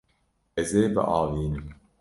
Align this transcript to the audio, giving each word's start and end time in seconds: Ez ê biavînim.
Ez 0.59 0.69
ê 0.81 0.83
biavînim. 0.95 1.65